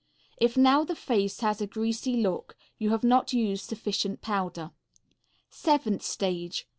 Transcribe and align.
If 0.37 0.57
now 0.57 0.83
the 0.83 0.95
face 0.95 1.41
has 1.41 1.61
a 1.61 1.67
greasy 1.67 2.17
look, 2.23 2.57
you 2.79 2.89
have 2.89 3.03
not 3.03 3.33
used 3.33 3.65
sufficient 3.69 4.19
powder. 4.23 4.71
_Seventh 5.51 6.01
stage. 6.01 6.67